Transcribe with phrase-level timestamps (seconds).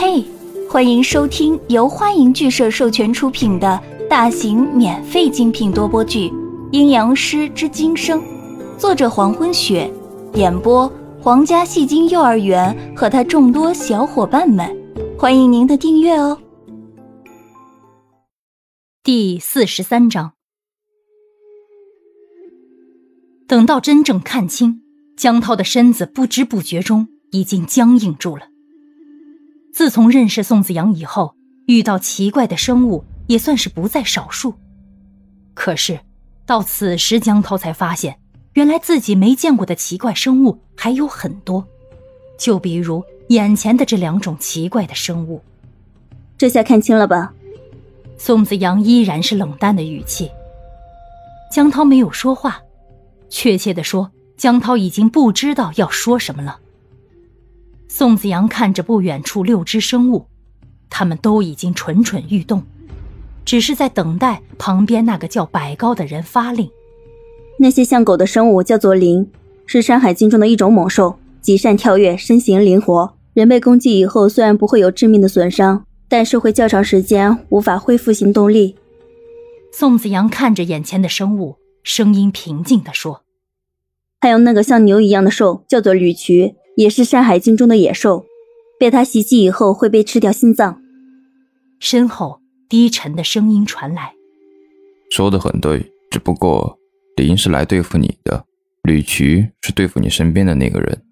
[0.00, 0.24] 嘿，
[0.70, 6.28] 欢迎收听由欢迎剧社授权出品的大型免费精品多播剧
[6.70, 8.20] 《阴阳师之今生》，
[8.78, 9.92] 作者黄昏雪，
[10.34, 10.88] 演播
[11.20, 14.72] 皇家戏精幼儿园和他众多小伙伴们，
[15.18, 16.38] 欢迎您的订阅哦。
[19.02, 20.34] 第四十三章，
[23.48, 24.80] 等到真正看清，
[25.16, 28.44] 江涛的身子不知不觉中已经僵硬住了。
[29.78, 31.36] 自从认识宋子阳以后，
[31.68, 34.54] 遇到奇怪的生物也算是不在少数。
[35.54, 36.00] 可是，
[36.44, 38.18] 到此时江涛才发现，
[38.54, 41.64] 原来自己没见过的奇怪生物还有很多。
[42.36, 45.40] 就比如眼前的这两种奇怪的生物。
[46.36, 47.32] 这下看清了吧？
[48.16, 50.28] 宋子阳依然是冷淡的语气。
[51.52, 52.60] 江涛没有说话，
[53.28, 56.58] 确切的说，江涛已经不知道要说什么了。
[57.88, 60.26] 宋子阳看着不远处六只生物，
[60.90, 62.62] 他们都已经蠢蠢欲动，
[63.44, 66.70] 只是在等待旁边那个叫百高的人发令。
[67.58, 69.30] 那些像狗的生物叫做灵，
[69.66, 73.14] 是《山海经》中的一种猛兽，极善跳跃，身形灵活。
[73.32, 78.76] 人被攻击以后，虽然不会有致命的损伤，但是会较长时间无法恢复行动力。
[79.72, 83.22] 宋子阳看着眼前的生物，声音平静地说
[84.20, 88.24] ：“还有那个像牛一样的兽，叫做吕渠。”也是《山海经》中的野兽，
[88.78, 90.80] 被它袭击以后会被吃掉心脏。
[91.80, 94.14] 身后低沉的声音传来
[95.10, 96.78] ：“说的很对，只不过
[97.16, 98.44] 林是来对付你的，
[98.84, 101.02] 吕渠是对付你身边的那个人。”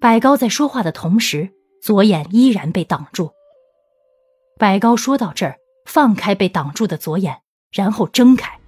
[0.00, 1.50] 白高在说话的同时，
[1.82, 3.32] 左眼依然被挡住。
[4.58, 7.36] 白高说到这儿，放开被挡住的左眼，
[7.70, 8.58] 然后睁开。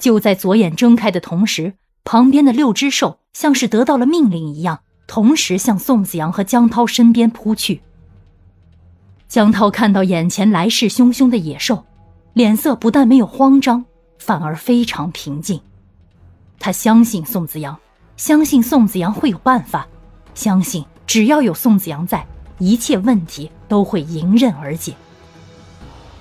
[0.00, 1.74] 就在左眼睁开的同时。
[2.06, 7.82] 旁边的六只兽像是得到了命令一样，同时向宋子阳和江涛身边扑去。
[9.26, 11.84] 江涛看到眼前来势汹汹的野兽，
[12.32, 13.84] 脸色不但没有慌张，
[14.20, 15.60] 反而非常平静。
[16.60, 17.76] 他相信宋子阳，
[18.16, 19.88] 相信宋子阳会有办法，
[20.32, 22.24] 相信只要有宋子阳在，
[22.58, 24.94] 一切问题都会迎刃而解。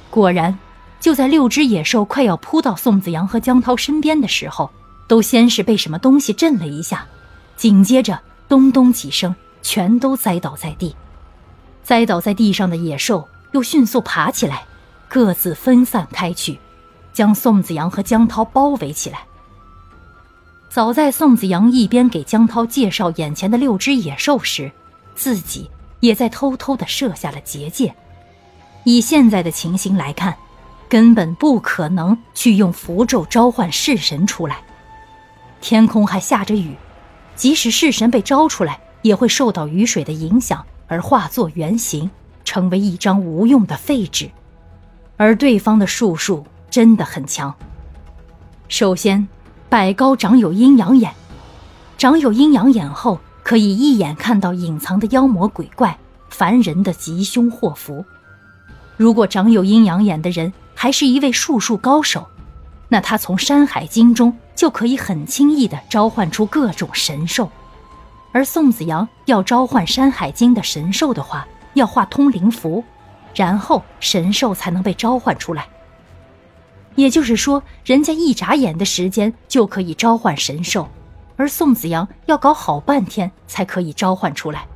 [0.10, 0.58] 果然，
[1.00, 4.72] 就在六只野兽快要扑到宋子阳和江涛身边的时候。
[5.08, 7.06] 都先是被什么东西震了一下，
[7.56, 10.96] 紧接着咚咚几声，全都栽倒在地。
[11.84, 14.66] 栽倒在地上的野兽又迅速爬起来，
[15.08, 16.60] 各自分散开去，
[17.14, 19.20] 将宋子阳和江涛包围起来。
[20.68, 24.72] 早在宋子阳一边给江涛介绍眼前的六只野兽时，
[25.16, 27.96] 自己也在偷偷的设下了结界。
[28.84, 30.36] 以现在的情形来看，
[30.90, 34.62] 根本不可能去用符咒召唤式神出来。
[35.68, 36.76] 天空还下着雨，
[37.36, 42.12] 即使式神被招出来，也会受到雨水的影响而化作原形，
[42.44, 44.30] 成为一张无用的废纸。
[45.18, 47.52] 而对方的术数真的很强。
[48.68, 49.28] 首先，
[49.68, 51.12] 百高长有阴阳眼，
[51.98, 55.98] 长有阴阳眼后，可以一眼看到隐藏的妖魔鬼怪、
[56.30, 58.06] 凡人的吉凶祸福。
[58.98, 62.28] 如果长有阴阳眼的人还是一位术数高手。
[62.88, 67.50] 那他从《山海经》中就可以很轻易地召唤出各种神兽，
[68.32, 72.84] 而宋子阳要召唤《山海经》的神兽的话，要画通灵符，
[73.34, 75.68] 然后神兽才能被召唤出来。
[76.94, 80.88] 也就是说，人家一眨眼的时间就可以召唤神兽，
[81.38, 84.68] 而宋子阳要搞好半天才可以召唤出来。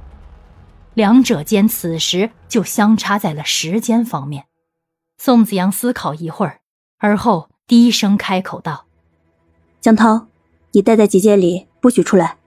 [0.95, 4.45] 两者间此时就相差在了时间方面。
[5.17, 6.61] 宋子阳思考一会儿，
[6.97, 7.49] 而后。
[7.69, 8.85] 低声开口道
[9.79, 10.25] ：“江涛，
[10.71, 12.37] 你待在结界里，不许出来。”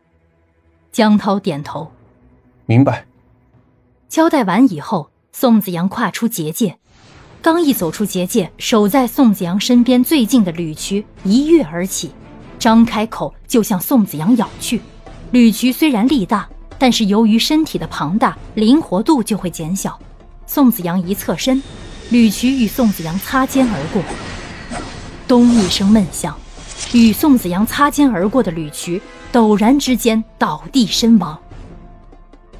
[0.90, 1.92] 江涛点头，
[2.66, 3.06] 明白。
[4.08, 6.76] 交代完以后，宋子阳跨出结界，
[7.40, 12.10] 刚一走出结界，守在宋子阳身边最近的吕渠一跃而起，
[12.58, 14.80] 张开口就向宋子阳咬去。
[15.30, 16.48] 吕渠虽然力大，
[16.80, 19.96] 但是由于身体的庞大，灵活度就会减小。
[20.48, 21.62] 宋子阳一侧身，
[22.10, 24.02] 吕渠与宋子阳擦肩而过。
[25.32, 26.36] 咚一声闷响，
[26.92, 29.00] 与宋子阳擦肩而过的吕渠
[29.32, 31.38] 陡然之间倒地身亡。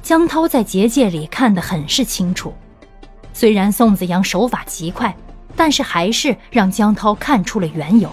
[0.01, 2.51] 江涛在结界里看得很是清楚，
[3.31, 5.15] 虽然宋子阳手法极快，
[5.55, 8.11] 但是还是让江涛看出了缘由。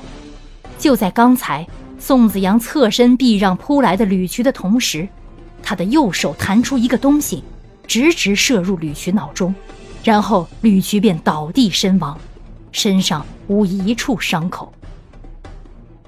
[0.78, 1.66] 就在刚才，
[1.98, 5.08] 宋子阳侧身避让扑来的吕渠的同时，
[5.62, 7.42] 他的右手弹出一个东西，
[7.86, 9.54] 直直射入吕渠脑中，
[10.04, 12.20] 然后吕渠便倒地身亡。
[12.72, 14.72] 身上无一处伤口。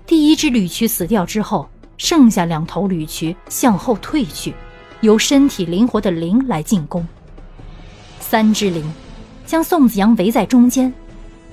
[0.07, 4.55] 第一只吕渠死掉之后，剩下两头吕渠向后退去，
[5.01, 7.07] 由身体灵活的灵来进攻。
[8.21, 8.85] 三只灵
[9.47, 10.93] 将宋子阳围在中间，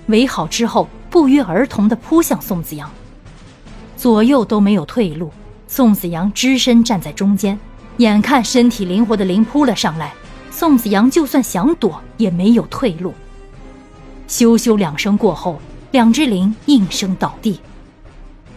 [0.08, 2.90] 围好之后不约而同地扑向宋子阳，
[3.96, 5.32] 左右都没有退路。
[5.68, 7.58] 宋子阳只身站在中间，
[7.98, 10.14] 眼看身体灵活的灵扑了上来，
[10.50, 13.14] 宋子阳就算想躲也没有退路。
[14.30, 15.60] 咻咻两声过后，
[15.92, 17.60] 两只灵应声倒地。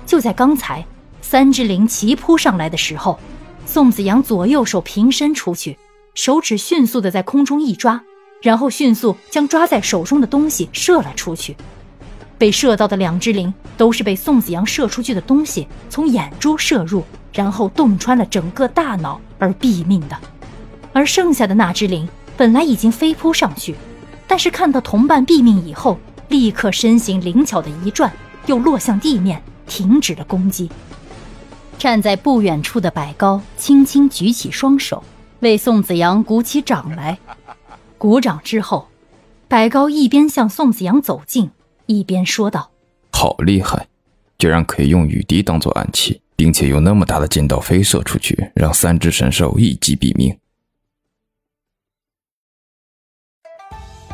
[0.04, 0.84] 就在刚才，
[1.22, 3.18] 三只灵齐扑上来的时候，
[3.64, 5.78] 宋子阳左右手平伸出去，
[6.14, 8.02] 手指迅速的在空中一抓，
[8.42, 11.56] 然后迅速将抓在手中的东西射了出去。
[12.36, 17.02] 被射到的两只灵都是被宋子阳射出去的东西从眼珠射入，
[17.32, 20.16] 然后洞穿了整个大脑而毙命的。
[20.92, 23.74] 而剩下的那只灵本来已经飞扑上去，
[24.32, 25.98] 但是看到同伴毙命以后，
[26.30, 28.10] 立刻身形灵巧的一转，
[28.46, 29.42] 又落向地面。
[29.66, 30.70] 停止了攻击。
[31.76, 35.04] 站在不远处的百高轻轻举起双手，
[35.40, 37.18] 为宋子阳鼓起掌来。
[37.98, 38.88] 鼓掌之后，
[39.48, 41.50] 百高一边向宋子阳走近，
[41.84, 42.70] 一边说道
[43.12, 43.86] ：“好厉害，
[44.38, 50.34] 居然可以用雨滴当做暗器，并且用那么大的劲道飞射出去，让三只神兽一击毙命。”